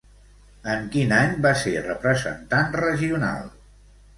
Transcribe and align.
En 0.75 0.87
quin 0.95 1.13
any 1.17 1.35
va 1.47 1.51
ser 1.65 1.75
representant 1.83 2.75
regional? 2.87 3.45